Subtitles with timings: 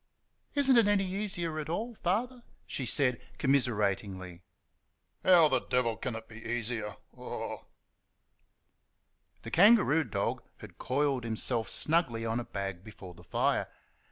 [0.55, 4.41] "Is n't it any easier at all, Father?" she said commiseratingly.
[5.23, 7.59] "How the devil can it be easier?...Oh h!"
[9.43, 13.69] The kangaroo dog had coiled himself snugly on a bag before the fire.